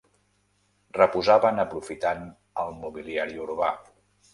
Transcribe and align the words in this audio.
Reposaven 0.99 1.65
aprofitant 1.67 2.27
el 2.67 2.77
mobiliari 2.83 3.43
urbà. 3.49 3.75